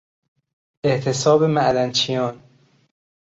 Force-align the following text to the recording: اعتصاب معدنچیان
اعتصاب 0.83 1.43
معدنچیان 1.43 2.39